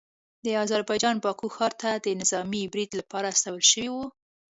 د 0.45 0.47
اذربایجان 0.63 1.15
باکو 1.23 1.47
ښار 1.55 1.73
ته 1.81 1.91
د 2.05 2.07
نظامي 2.21 2.63
پریډ 2.73 2.91
لپاره 2.99 3.27
استول 3.33 3.61
شوي 3.71 3.89
وو 3.91 4.05